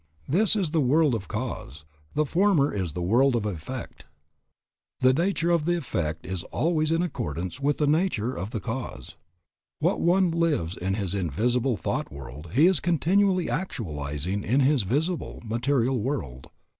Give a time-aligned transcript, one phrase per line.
[0.27, 4.05] This is the world of cause, the former is the world of effect.
[5.01, 9.15] The nature of the effect is always in accordance with the nature of the cause.
[9.77, 15.39] What one lives in his invisible, thought world, he is continually actualizing in his visible,
[15.45, 16.49] material world.